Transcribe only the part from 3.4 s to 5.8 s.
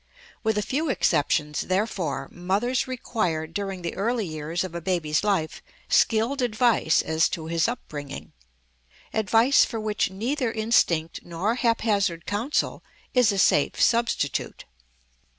during the early years of a baby's life